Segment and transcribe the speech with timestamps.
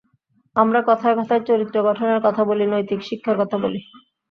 [0.55, 3.79] আমরা কথায় কথায় চরিত্র গঠনের কথা বলি, নৈতিক শিক্ষার কথা বলি।